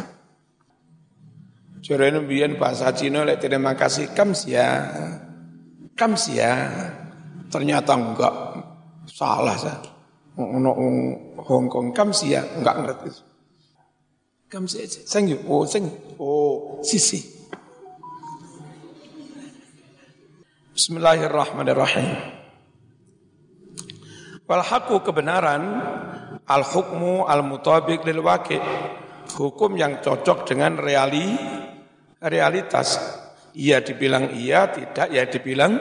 Jorene 1.83 2.23
biyen 2.23 2.55
bahasa 2.55 2.95
Cina 2.95 3.27
lek 3.27 3.43
terima 3.43 3.75
kasih 3.75 4.13
kamsia. 4.15 4.87
Kamsia. 5.97 6.51
Ternyata 7.51 7.91
enggak 7.97 8.35
salah 9.09 9.57
saya. 9.59 9.83
Ono 10.39 10.71
Hong 11.43 11.67
Kong 11.67 11.91
kamsia 11.91 12.45
enggak 12.61 12.75
ngerti. 12.87 13.11
Kamsia. 14.53 14.85
Thank 15.09 15.33
you. 15.33 15.39
Oh, 15.49 15.65
thank 15.65 15.89
you. 15.89 15.97
Oh, 16.21 16.79
sisi. 16.85 17.42
Bismillahirrahmanirrahim. 20.73 22.17
Wal 24.49 24.65
kebenaran 25.05 25.61
al 26.49 26.63
hukmu 26.65 27.29
al 27.29 27.45
mutabik 27.45 28.01
lil 28.01 28.25
waqi. 28.25 28.57
Hukum 29.37 29.77
yang 29.77 30.01
cocok 30.01 30.49
dengan 30.49 30.81
reali 30.81 31.29
realitas. 32.17 32.97
Iya 33.53 33.85
dibilang 33.85 34.33
iya, 34.33 34.73
tidak 34.73 35.13
ya 35.13 35.29
dibilang 35.29 35.77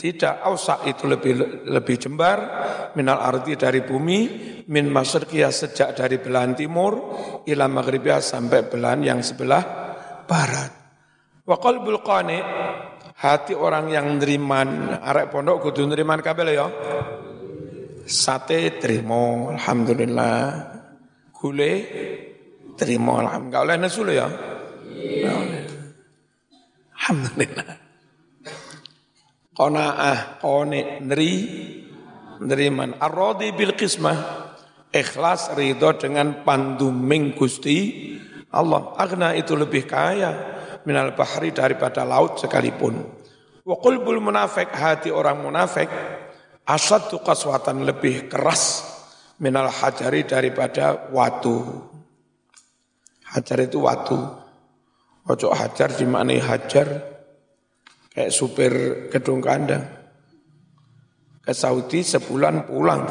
tidak. 0.00 0.40
Ausak 0.48 0.88
itu 0.88 1.04
lebih 1.04 1.68
lebih 1.68 2.00
jembar 2.00 2.38
minal 2.96 3.20
arti 3.20 3.52
dari 3.60 3.84
bumi, 3.84 4.20
min 4.64 4.88
masyriqiyah 4.88 5.52
sejak 5.52 5.92
dari 5.92 6.16
belahan 6.16 6.56
timur, 6.56 7.12
ila 7.44 7.68
maghribiyah 7.68 8.24
sampai 8.24 8.64
belahan 8.64 9.04
yang 9.04 9.20
sebelah 9.20 9.60
barat. 10.24 10.72
Wa 11.44 11.60
qalbul 11.60 12.00
qani 12.00 12.40
hati 13.16 13.56
orang 13.56 13.88
yang 13.88 14.20
neriman, 14.20 15.00
arek 15.00 15.32
pondok 15.32 15.68
kudu 15.68 15.88
neriman 15.88 16.20
kabel 16.20 16.52
ya. 16.52 16.68
Sate 18.06 18.76
terima, 18.78 19.50
alhamdulillah. 19.56 20.38
Gule 21.32 21.72
terima, 22.78 23.24
alhamdulillah. 23.24 23.50
Enggak 23.50 23.62
oleh 23.66 23.76
nesu 23.80 24.02
ya. 24.12 24.28
Alhamdulillah. 26.96 27.68
Qanaah, 29.56 30.18
qani, 30.38 30.80
neri, 31.00 31.34
neriman. 32.44 33.00
Ar-radi 33.00 33.50
bil 33.56 33.72
qismah. 33.72 34.44
Ikhlas 34.92 35.52
ridho 35.58 35.92
dengan 35.98 36.46
panduming 36.46 37.34
Gusti 37.34 38.14
Allah. 38.54 38.94
Agna 38.96 39.34
itu 39.36 39.52
lebih 39.58 39.84
kaya 39.84 40.56
minal 40.86 41.12
bahri 41.18 41.50
daripada 41.50 42.06
laut 42.06 42.38
sekalipun. 42.38 42.94
Wa 43.66 43.76
qulbul 43.82 44.22
munafik, 44.22 44.70
hati 44.70 45.10
orang 45.10 45.42
munafik, 45.42 45.90
asadu 46.62 47.18
kaswatan 47.20 47.82
lebih 47.82 48.30
keras 48.30 48.86
minal 49.42 49.66
hajari 49.68 50.22
daripada 50.22 51.10
watu. 51.10 51.66
Hajar 53.34 53.58
itu 53.66 53.82
watu. 53.82 54.16
Ojo 55.26 55.50
hajar 55.50 55.90
dimaknai 55.90 56.38
hajar 56.38 56.86
kayak 58.14 58.30
supir 58.30 58.72
gedung 59.10 59.42
kandang. 59.42 59.82
Ke 61.42 61.50
Saudi 61.50 62.06
sebulan 62.06 62.70
pulang. 62.70 63.02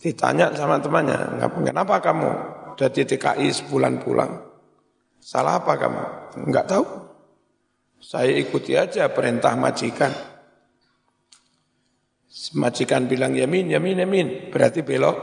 Ditanya 0.00 0.52
sama 0.56 0.80
temannya, 0.80 1.40
kenapa 1.64 2.00
kamu 2.00 2.30
dari 2.76 3.04
TKI 3.04 3.48
sebulan 3.52 4.00
pulang? 4.00 4.32
Salah 5.20 5.60
apa 5.60 5.76
kamu? 5.76 6.19
Enggak 6.38 6.66
tahu. 6.70 6.84
Saya 8.00 8.32
ikuti 8.32 8.74
aja 8.78 9.12
perintah 9.12 9.52
majikan. 9.58 10.12
Majikan 12.56 13.04
bilang 13.04 13.36
yamin, 13.36 13.68
yamin, 13.68 14.02
yamin. 14.06 14.26
Berarti 14.48 14.80
belok 14.80 15.18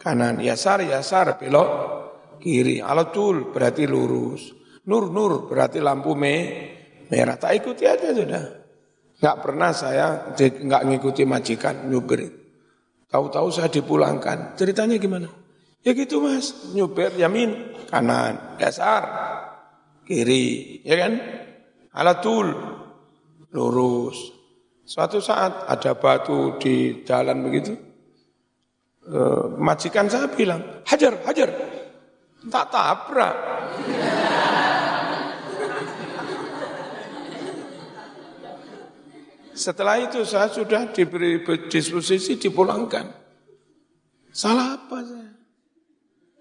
kanan. 0.00 0.40
Yasar, 0.40 0.86
yasar, 0.86 1.36
belok 1.36 1.68
kiri. 2.40 2.80
Alatul 2.80 3.52
berarti 3.52 3.84
lurus. 3.84 4.56
Nur 4.88 5.12
nur 5.12 5.44
berarti 5.50 5.84
lampu 5.84 6.16
me, 6.16 6.36
merah. 7.12 7.36
Tak 7.36 7.52
ikuti 7.52 7.84
aja 7.84 8.08
sudah. 8.14 8.44
Enggak 9.18 9.36
pernah 9.44 9.70
saya 9.76 10.32
enggak 10.38 10.82
ngikuti 10.88 11.22
majikan 11.28 11.92
nyupir. 11.92 12.24
Tahu-tahu 13.08 13.48
saya 13.52 13.68
dipulangkan. 13.68 14.56
Ceritanya 14.56 14.96
gimana? 14.96 15.28
Ya 15.84 15.92
gitu 15.92 16.20
mas, 16.24 16.72
nyupir 16.74 17.14
yamin 17.16 17.72
kanan, 17.88 18.58
dasar 18.58 19.27
kiri, 20.08 20.80
ya 20.88 20.96
kan? 20.96 21.12
Alatul 21.92 22.48
lurus. 23.52 24.32
Suatu 24.88 25.20
saat 25.20 25.68
ada 25.68 25.92
batu 26.00 26.56
di 26.56 27.04
jalan 27.04 27.44
begitu. 27.44 27.76
E, 29.04 29.20
majikan 29.60 30.08
saya 30.08 30.32
bilang, 30.32 30.80
hajar, 30.88 31.12
hajar. 31.28 31.52
Tak 32.48 32.66
tabrak. 32.72 33.36
Setelah 39.52 40.00
itu 40.00 40.24
saya 40.24 40.48
sudah 40.48 40.88
diberi 40.88 41.44
disposisi 41.68 42.40
dipulangkan. 42.40 43.10
Salah 44.32 44.78
apa 44.78 44.98
saya? 45.04 45.34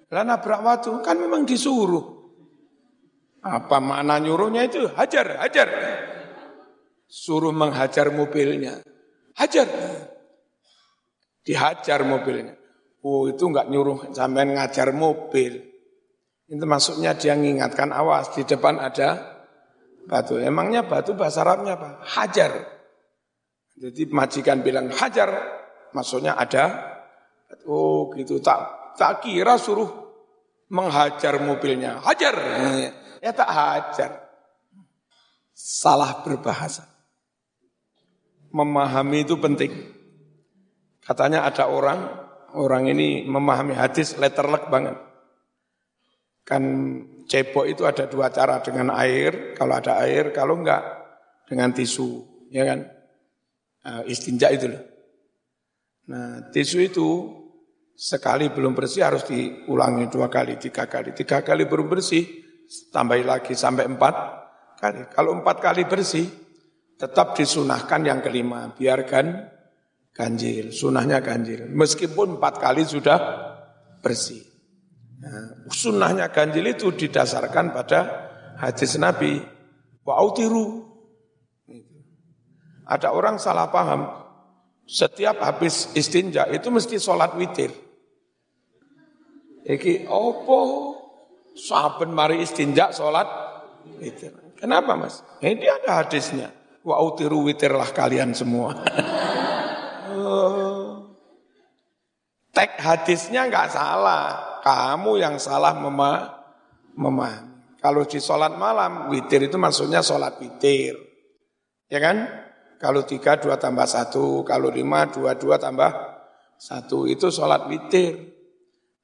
Lah 0.08 0.24
nabrak 0.24 0.62
waktu 0.64 1.04
kan 1.04 1.20
memang 1.20 1.44
disuruh. 1.44 2.17
Apa 3.44 3.78
makna 3.78 4.18
nyuruhnya 4.18 4.66
itu? 4.66 4.90
Hajar, 4.94 5.40
hajar. 5.44 5.68
Suruh 7.08 7.54
menghajar 7.56 8.12
mobilnya. 8.12 8.82
Hajar. 9.38 9.68
Dihajar 11.46 12.04
mobilnya. 12.04 12.58
Oh 13.06 13.30
itu 13.30 13.48
enggak 13.48 13.72
nyuruh 13.72 14.12
sampean 14.12 14.58
ngajar 14.58 14.92
mobil. 14.92 15.64
Itu 16.48 16.64
maksudnya 16.64 17.16
dia 17.16 17.36
mengingatkan 17.36 17.92
awas 17.96 18.36
di 18.36 18.44
depan 18.44 18.80
ada 18.80 19.38
batu. 20.08 20.40
Emangnya 20.40 20.84
batu 20.88 21.16
bahasa 21.16 21.44
Arabnya 21.44 21.80
apa? 21.80 21.90
Hajar. 22.04 22.52
Jadi 23.78 24.10
majikan 24.10 24.66
bilang 24.66 24.90
hajar, 24.90 25.30
maksudnya 25.94 26.34
ada, 26.34 26.98
oh 27.70 28.10
gitu, 28.18 28.42
tak 28.42 28.58
tak 28.98 29.22
kira 29.22 29.54
suruh 29.62 29.86
menghajar 30.74 31.38
mobilnya, 31.38 32.02
hajar, 32.02 32.34
tak 33.22 33.50
hajar. 33.50 34.12
Salah 35.54 36.22
berbahasa. 36.22 36.86
Memahami 38.54 39.26
itu 39.26 39.36
penting. 39.42 39.74
Katanya 41.02 41.48
ada 41.48 41.68
orang, 41.72 42.00
orang 42.56 42.92
ini 42.92 43.26
memahami 43.26 43.74
hadis 43.74 44.16
letterlek 44.20 44.68
banget. 44.68 44.96
Kan 46.48 46.64
cebok 47.28 47.66
itu 47.68 47.84
ada 47.84 48.08
dua 48.08 48.32
cara, 48.32 48.64
dengan 48.64 48.96
air, 48.96 49.58
kalau 49.58 49.76
ada 49.76 50.00
air, 50.04 50.32
kalau 50.32 50.64
enggak 50.64 50.84
dengan 51.48 51.76
tisu, 51.76 52.24
ya 52.52 52.64
kan? 52.64 52.98
uh, 53.88 54.04
istinja 54.06 54.52
itu 54.52 54.68
loh. 54.68 54.84
Nah, 56.08 56.52
tisu 56.52 56.78
itu 56.84 57.08
sekali 57.98 58.52
belum 58.52 58.76
bersih 58.76 59.04
harus 59.04 59.28
diulangi 59.28 60.08
dua 60.08 60.32
kali, 60.32 60.60
tiga 60.60 60.88
kali. 60.88 61.12
Tiga 61.16 61.44
kali 61.44 61.68
belum 61.68 61.88
bersih, 61.92 62.24
tambah 62.92 63.18
lagi 63.24 63.56
sampai 63.56 63.88
empat 63.88 64.16
kali. 64.78 65.02
Kalau 65.12 65.32
empat 65.40 65.58
kali 65.64 65.84
bersih, 65.88 66.28
tetap 67.00 67.38
disunahkan 67.38 68.02
yang 68.04 68.20
kelima. 68.20 68.74
Biarkan 68.74 69.48
ganjil, 70.12 70.74
sunahnya 70.74 71.22
ganjil. 71.24 71.70
Meskipun 71.72 72.42
empat 72.42 72.60
kali 72.60 72.84
sudah 72.84 73.20
bersih. 74.02 74.44
Nah, 75.18 75.70
sunahnya 75.70 76.30
ganjil 76.30 76.66
itu 76.68 76.94
didasarkan 76.94 77.74
pada 77.74 78.00
hadis 78.60 78.98
Nabi. 78.98 79.42
Wa 80.06 80.20
autiru. 80.22 80.86
Ada 82.88 83.12
orang 83.12 83.36
salah 83.38 83.68
paham. 83.68 84.08
Setiap 84.88 85.44
habis 85.44 85.92
istinja 86.00 86.48
itu 86.48 86.72
mesti 86.72 86.96
sholat 86.96 87.36
witir. 87.36 87.76
Iki 89.68 90.08
opo 90.08 90.96
saben 91.58 92.14
mari 92.14 92.46
istinja 92.46 92.94
sholat 92.94 93.26
witir. 93.98 94.32
Kenapa 94.58 94.94
mas? 94.94 95.26
Ini 95.42 95.66
ada 95.82 96.06
hadisnya. 96.06 96.54
Wa 96.86 97.02
autiru 97.02 97.44
witirlah 97.46 97.90
kalian 97.92 98.32
semua. 98.38 98.78
Tek 102.56 102.72
hadisnya 102.82 103.50
nggak 103.50 103.70
salah. 103.70 104.58
Kamu 104.66 105.18
yang 105.22 105.38
salah 105.38 105.78
memahami. 105.78 107.58
Kalau 107.78 108.04
di 108.10 108.18
sholat 108.18 108.58
malam, 108.58 109.14
witir 109.14 109.46
itu 109.46 109.56
maksudnya 109.56 110.02
sholat 110.02 110.42
witir. 110.42 110.98
Ya 111.88 112.02
kan? 112.02 112.26
Kalau 112.82 113.06
tiga, 113.06 113.38
dua 113.38 113.62
tambah 113.62 113.86
satu. 113.86 114.42
Kalau 114.42 114.74
lima, 114.74 115.06
dua, 115.08 115.38
dua 115.38 115.62
tambah 115.62 115.94
satu. 116.58 117.06
Itu 117.06 117.30
sholat 117.30 117.70
witir. 117.70 118.37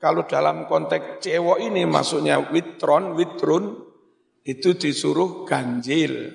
Kalau 0.03 0.27
dalam 0.27 0.67
konteks 0.67 1.23
cewek 1.23 1.63
ini 1.63 1.87
maksudnya 1.87 2.35
witron, 2.51 3.15
witrun, 3.15 3.71
itu 4.43 4.75
disuruh 4.75 5.47
ganjil. 5.47 6.27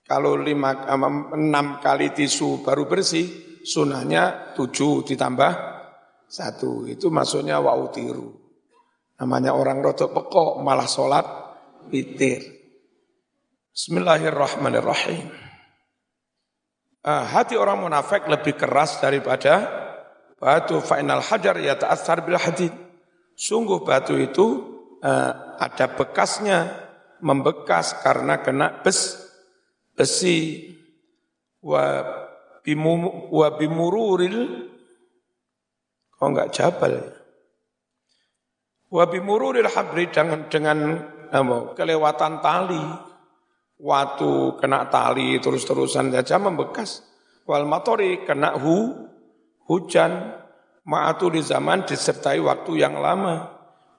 Kalau 0.00 0.32
lima, 0.40 0.88
enam 1.36 1.76
kali 1.84 2.16
tisu 2.16 2.64
baru 2.64 2.88
bersih, 2.88 3.60
sunahnya 3.68 4.56
tujuh 4.56 5.04
ditambah 5.04 5.52
satu. 6.24 6.88
Itu 6.88 7.12
maksudnya 7.12 7.60
wa'utiru. 7.60 8.32
Namanya 9.20 9.52
orang 9.52 9.84
rotok 9.84 10.16
pekok 10.16 10.64
malah 10.64 10.88
sholat 10.88 11.26
witir. 11.92 12.48
Bismillahirrahmanirrahim. 13.76 15.28
Ah, 17.04 17.28
hati 17.28 17.60
orang 17.60 17.84
munafik 17.84 18.24
lebih 18.24 18.56
keras 18.56 19.04
daripada 19.04 19.83
batu 20.44 20.84
final 20.84 21.24
hajar 21.24 21.56
ya 21.56 21.80
ta'athar 21.80 22.28
bil 22.28 22.36
hadid. 22.36 22.76
Sungguh 23.32 23.80
batu 23.80 24.20
itu 24.20 24.46
uh, 25.00 25.56
ada 25.56 25.88
bekasnya, 25.96 26.68
membekas 27.24 28.04
karena 28.04 28.44
kena 28.44 28.84
bes, 28.84 29.24
besi. 29.96 30.68
Wa, 31.64 32.04
bimu, 32.60 33.32
wa 33.32 33.48
bimururil 33.56 34.68
Oh 36.22 36.32
enggak 36.32 36.56
jabal. 36.56 36.94
Wa 38.88 39.04
bimururil 39.10 39.68
habri 39.68 40.08
dengan 40.08 40.46
dengan 40.48 40.78
apa, 41.28 41.76
kelewatan 41.76 42.40
tali. 42.40 42.84
Waktu 43.74 44.56
kena 44.62 44.86
tali 44.88 45.36
terus-terusan 45.42 46.14
saja 46.14 46.40
membekas. 46.40 47.02
Wal 47.44 47.68
matori 47.68 48.24
kena 48.24 48.56
hu, 48.56 48.94
hujan. 49.68 50.42
Ma'atu 50.84 51.32
di 51.32 51.40
zaman 51.40 51.88
disertai 51.88 52.40
waktu 52.44 52.76
yang 52.76 53.00
lama. 53.00 53.48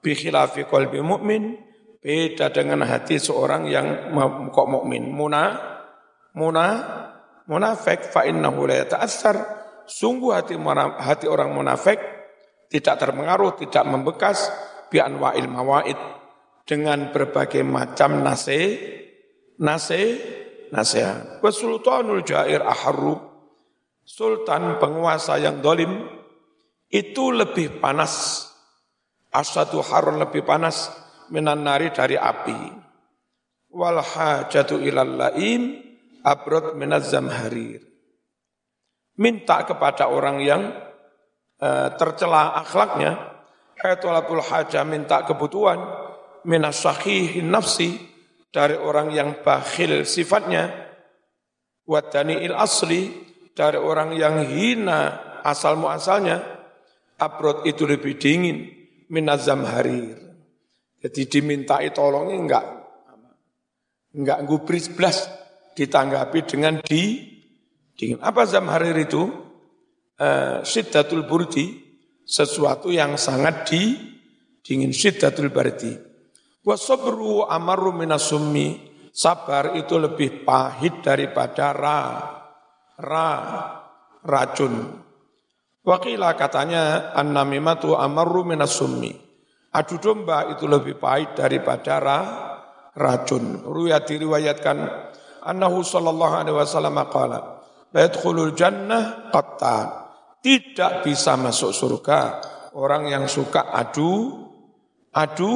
Bikhilafi 0.00 0.66
qalbi 0.70 1.02
mu'min. 1.02 1.66
Beda 1.98 2.54
dengan 2.54 2.86
hati 2.86 3.18
seorang 3.18 3.66
yang 3.66 4.14
kok 4.54 4.68
mukmin. 4.70 5.10
Muna, 5.10 5.58
muna, 6.38 6.66
munafik 7.50 8.06
fa 8.06 8.22
innahu 8.22 8.70
la 8.70 8.86
yata'assar 8.86 9.36
sungguh 9.86 10.34
hati 10.34 10.54
hati 11.02 11.26
orang 11.30 11.54
munafik 11.54 11.98
tidak 12.66 12.98
terpengaruh, 12.98 13.54
tidak 13.58 13.86
membekas 13.86 14.50
bi 14.90 14.98
anwa'il 14.98 15.46
mawaid 15.46 15.98
dengan 16.66 17.14
berbagai 17.14 17.62
macam 17.62 18.26
nase 18.26 18.58
nase 19.62 20.02
nasihat. 20.74 21.38
Wa 21.38 21.50
sultanul 21.54 22.26
jair 22.26 22.62
aharru 22.66 23.35
sultan 24.06 24.78
penguasa 24.78 25.34
yang 25.42 25.58
dolim 25.58 26.06
itu 26.86 27.34
lebih 27.34 27.82
panas. 27.82 28.46
Asatu 29.34 29.82
harun 29.84 30.22
lebih 30.22 30.46
panas 30.46 30.88
minan 31.28 31.66
nari 31.66 31.90
dari 31.90 32.16
api. 32.16 32.72
Wal 33.74 34.00
hajatu 34.00 34.80
ilal 34.80 35.18
laim 35.18 35.76
abrod 36.22 36.78
minaz 36.78 37.12
zamharir. 37.12 37.84
Minta 39.20 39.66
kepada 39.68 40.08
orang 40.08 40.40
yang 40.40 40.62
uh, 41.60 41.88
tercela 41.96 42.56
akhlaknya, 42.64 43.16
ayatulatul 43.80 44.44
hajah 44.44 44.84
minta 44.84 45.24
kebutuhan, 45.24 45.80
minas 46.44 46.84
nafsi, 47.44 47.96
dari 48.52 48.76
orang 48.76 49.12
yang 49.12 49.40
bakhil 49.40 50.04
sifatnya, 50.04 50.72
wadani 51.84 52.44
il 52.44 52.56
asli, 52.56 53.08
dari 53.56 53.80
orang 53.80 54.12
yang 54.12 54.44
hina 54.44 55.40
asal 55.40 55.80
muasalnya, 55.80 56.36
abrod 57.16 57.64
itu 57.64 57.88
lebih 57.88 58.20
dingin, 58.20 58.68
minazam 59.08 59.64
harir. 59.64 60.20
Jadi 61.00 61.24
dimintai 61.24 61.88
tolongnya 61.96 62.36
enggak, 62.36 62.64
enggak 64.12 64.38
gubris 64.44 64.92
blas, 64.92 65.24
ditanggapi 65.72 66.44
dengan 66.44 66.84
di 66.84 67.32
dingin. 67.96 68.20
Apa 68.20 68.44
zamharir 68.44 68.96
itu? 69.00 69.48
Uh, 70.16 70.64
Siddatul 70.64 71.28
burdi, 71.28 71.76
sesuatu 72.24 72.88
yang 72.92 73.20
sangat 73.20 73.68
di 73.68 73.96
dingin. 74.64 74.92
Siddatul 74.92 75.52
bardi. 75.52 75.92
Wasabru 76.64 77.44
amaru 77.48 77.92
minasummi. 77.96 78.92
Sabar 79.16 79.72
itu 79.80 79.96
lebih 79.96 80.44
pahit 80.44 81.00
daripada 81.00 81.72
ra. 81.72 82.35
Ra. 83.00 83.30
Racun. 84.26 84.74
Wakilah 85.86 86.34
katanya 86.34 87.14
an-namimatu 87.14 87.94
amaru 87.94 88.42
minasummi. 88.42 89.14
Adu 89.70 90.02
domba 90.02 90.50
itu 90.50 90.66
lebih 90.66 90.98
pahit 90.98 91.38
daripada 91.38 92.02
ra, 92.02 92.20
racun. 92.98 93.62
Ruya 93.62 94.02
diriwayatkan 94.02 94.76
annahu 95.46 95.86
sallallahu 95.86 96.34
alaihi 96.42 96.56
wasallam 96.58 96.96
qala 97.06 97.62
yadkhulul 97.94 98.56
jannah 98.58 99.30
qattan. 99.30 100.10
Tidak 100.42 101.06
bisa 101.06 101.38
masuk 101.38 101.70
surga 101.70 102.20
orang 102.74 103.06
yang 103.06 103.24
suka 103.30 103.70
adu 103.70 104.42
adu 105.14 105.52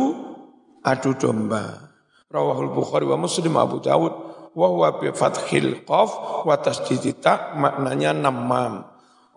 adu 0.85 1.11
domba. 1.19 1.91
Rawahul 2.31 2.71
Bukhari 2.71 3.03
wa 3.03 3.19
Muslim 3.19 3.59
Abu 3.59 3.83
Dawud 3.83 4.30
wa 4.55 4.67
huwa 4.71 4.99
bi 4.99 5.11
fathil 5.15 5.83
qaf 5.87 6.45
wa 6.47 6.55
tasdidi 6.59 7.19
ta 7.19 7.55
maknanya 7.59 8.15
namam. 8.17 8.87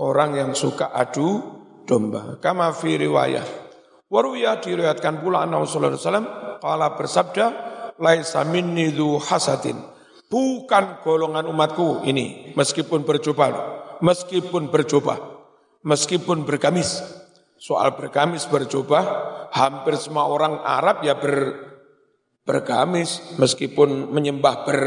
Orang 0.01 0.33
yang 0.35 0.51
suka 0.57 0.89
adu 0.89 1.41
domba. 1.85 2.41
Kama 2.41 2.73
fi 2.73 2.97
riwayah. 2.97 3.45
Waruya 4.09 4.61
diriwayatkan 4.61 5.25
pula 5.25 5.41
anna 5.45 5.61
Rasulullah 5.61 5.97
SAW 5.97 6.61
qala 6.61 6.93
bersabda 6.93 7.45
laisa 7.97 8.45
minni 8.45 8.93
dhu 8.93 9.17
hasadin 9.17 9.77
bukan 10.31 11.03
golongan 11.05 11.45
umatku 11.45 12.01
ini 12.09 12.55
meskipun 12.57 13.05
berjubah 13.05 13.51
meskipun 14.01 14.73
berjubah 14.73 15.17
meskipun 15.85 16.47
bergamis 16.47 17.03
soal 17.59 17.93
bergamis 17.93 18.49
berjubah 18.49 19.03
hampir 19.53 19.93
semua 19.99 20.25
orang 20.25 20.57
Arab 20.65 21.05
ya 21.05 21.13
ber, 21.19 21.33
bergamis 22.43 23.35
meskipun 23.39 24.11
menyembah 24.11 24.55
ber, 24.67 24.79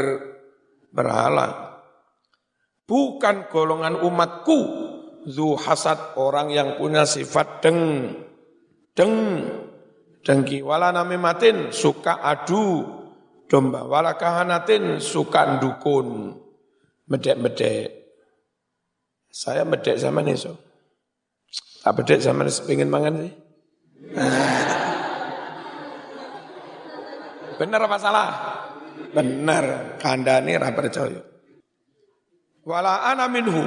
berhala. 0.93 1.77
Bukan 2.87 3.51
golongan 3.51 3.99
umatku 3.99 4.59
zu 5.27 5.59
hasad 5.59 6.15
orang 6.15 6.55
yang 6.55 6.79
punya 6.79 7.03
sifat 7.03 7.59
deng 7.59 7.79
deng 8.95 9.13
dengki. 10.23 10.63
Wala 10.63 10.95
namimatin 10.95 11.75
suka 11.75 12.23
adu. 12.23 12.95
Domba 13.47 13.87
wala 13.87 14.19
kahanatin 14.19 14.99
suka 14.99 15.59
dukun 15.59 16.35
medek-medek. 17.07 17.95
Saya 19.31 19.63
medek 19.63 19.95
sama 19.95 20.19
nih 20.19 20.35
so 20.35 20.67
tak 21.87 22.03
medek 22.03 22.19
sama 22.19 22.43
nih 22.43 22.51
pengen 22.67 22.91
mangan 22.91 23.15
sih 23.23 23.33
benar 27.57 27.85
apa 27.85 27.97
salah? 27.99 28.29
Benar 29.13 29.97
kandani 30.01 30.57
ra 30.57 30.71
percaya. 30.73 31.21
Wala 32.67 33.07
ana 33.07 33.27
minhu. 33.27 33.63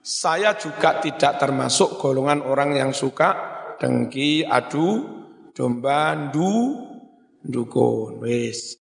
Saya 0.00 0.56
juga 0.56 0.96
tidak 1.04 1.36
termasuk 1.36 2.00
golongan 2.00 2.40
orang 2.40 2.72
yang 2.72 2.90
suka 2.96 3.36
dengki 3.76 4.44
adu 4.44 5.04
domba 5.52 6.16
ndu 6.16 6.88
dukun 7.44 8.20
wis 8.24 8.76